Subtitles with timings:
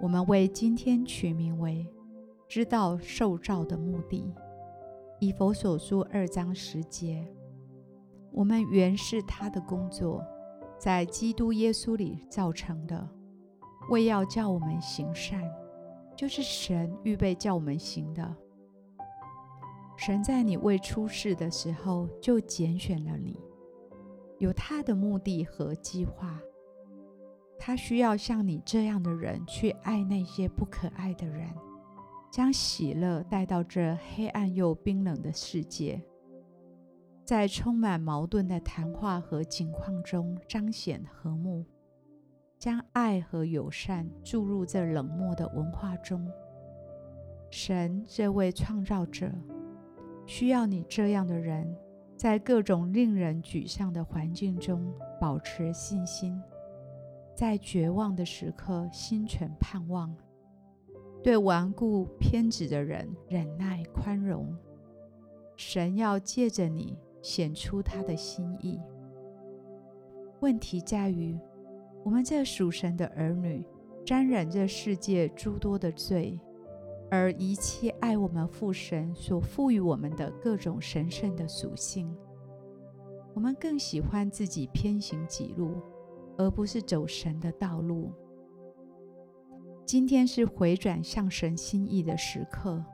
[0.00, 1.86] 我们为今天取名为
[2.46, 4.34] “知道受造的目的”。
[5.18, 7.26] 以佛所书二章十节，
[8.30, 10.22] 我们原是他的工作，
[10.78, 13.08] 在基督耶稣里造成的，
[13.88, 15.42] 为要叫我们行善，
[16.14, 18.36] 就是神预备叫我们行的。
[19.96, 23.40] 神在你未出世的时候就拣选了你，
[24.38, 26.38] 有他的目的和计划。
[27.58, 31.48] 他需要像你这样的人去爱那些不可爱的人，
[32.30, 36.00] 将喜乐带到这黑暗又冰冷的世界，
[37.24, 41.64] 在充满矛盾的谈话和景况中彰显和睦，
[42.58, 46.30] 将爱和友善注入这冷漠的文化中。
[47.50, 49.32] 神这位创造者
[50.26, 51.74] 需要你这样的人，
[52.16, 56.40] 在各种令人沮丧的环境中保持信心。
[57.36, 60.08] 在绝望的时刻，心存盼望；
[61.22, 64.56] 对顽固偏执的人忍耐宽容。
[65.54, 68.80] 神要借着你显出他的心意。
[70.40, 71.38] 问题在于，
[72.02, 73.62] 我们这属神的儿女
[74.02, 76.40] 沾染这世界诸多的罪，
[77.10, 82.10] 而遗弃爱我们父神所赋予我们的各种神圣的属性。
[83.34, 85.82] 我们更喜欢自己偏行己路。
[86.36, 88.12] 而不是走神的道路。
[89.84, 92.84] 今天是回转向神心意的时刻，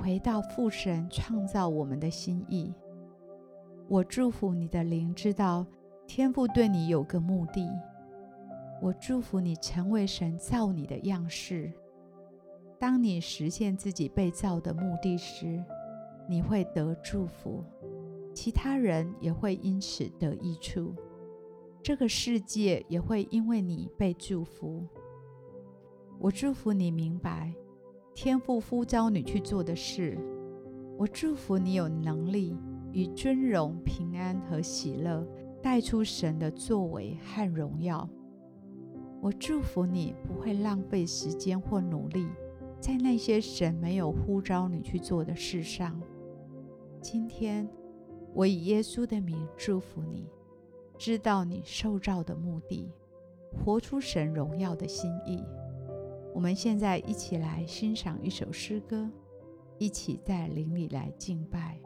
[0.00, 2.72] 回到父神创造我们的心意。
[3.88, 5.66] 我祝福你的灵，知道
[6.06, 7.68] 天父对你有个目的。
[8.80, 11.72] 我祝福你成为神造你的样式。
[12.78, 15.64] 当你实现自己被造的目的时，
[16.28, 17.64] 你会得祝福，
[18.34, 20.94] 其他人也会因此得益处。
[21.86, 24.84] 这个世界也会因为你被祝福。
[26.18, 27.54] 我祝福你明白
[28.12, 30.18] 天父呼召你去做的事。
[30.98, 32.58] 我祝福你有能力
[32.90, 35.24] 以尊荣、平安和喜乐
[35.62, 38.10] 带出神的作为和荣耀。
[39.22, 42.26] 我祝福你不会浪费时间或努力
[42.80, 45.96] 在那些神没有呼召你去做的事上。
[47.00, 47.68] 今天，
[48.34, 50.26] 我以耶稣的名祝福你。
[50.98, 52.90] 知道你受造的目的，
[53.52, 55.44] 活出神荣耀的心意。
[56.34, 59.10] 我们现在一起来欣赏一首诗歌，
[59.78, 61.78] 一起在灵里来敬拜。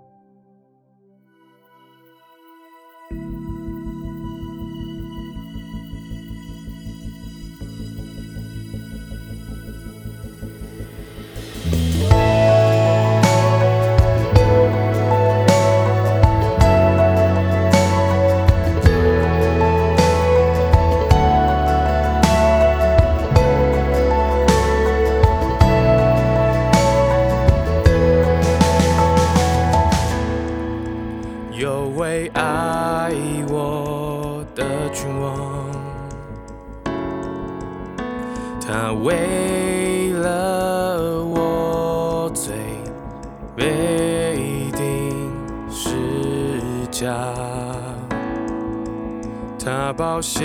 [49.63, 50.43] 他宝血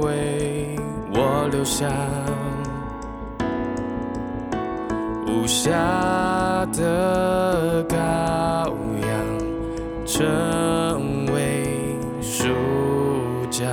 [0.00, 0.76] 为
[1.12, 1.88] 我留下，
[5.26, 5.72] 无瑕
[6.72, 7.96] 的羔
[9.02, 9.10] 羊
[10.06, 11.66] 成为
[12.22, 12.44] 赎
[13.50, 13.64] 价。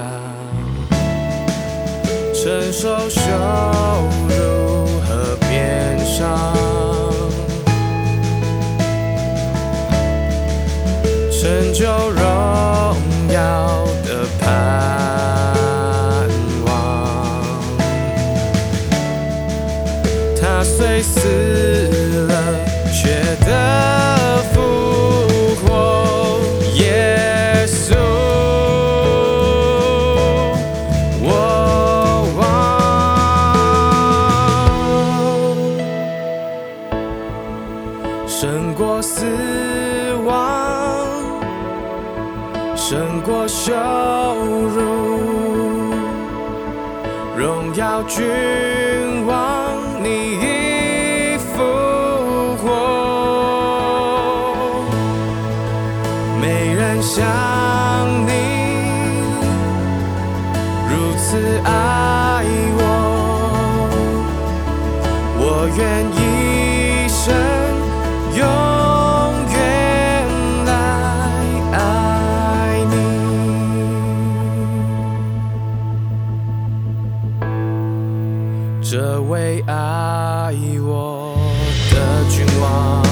[2.34, 3.22] 承受羞
[4.28, 6.52] 辱和鞭伤，
[11.30, 12.24] 成就荣
[13.32, 13.86] 耀
[14.42, 14.91] 的
[47.82, 49.01] 辱，荣
[80.02, 81.38] 爱我
[81.92, 83.11] 的君王。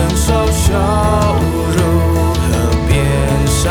[0.00, 0.72] 承受羞
[1.76, 1.78] 辱
[2.32, 2.42] 和
[2.88, 2.90] 变
[3.46, 3.68] 伤，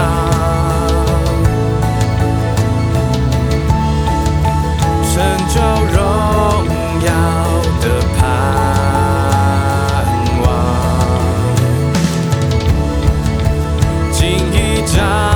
[5.10, 5.12] 成
[5.48, 5.56] 就
[5.92, 5.98] 荣
[7.04, 7.10] 耀
[7.82, 7.84] 的
[8.16, 8.22] 盼
[10.44, 10.46] 望。
[14.12, 14.22] 敬
[14.54, 14.56] 一
[14.86, 15.29] 章。